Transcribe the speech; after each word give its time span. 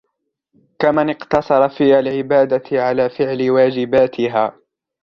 كَمَنْ 0.79 1.09
اقْتَصَرَ 1.09 1.69
فِي 1.69 1.99
الْعِبَادَةِ 1.99 2.63
عَلَى 2.83 3.09
فِعْلِ 3.09 3.51
وَاجِبَاتِهَا 3.51 4.55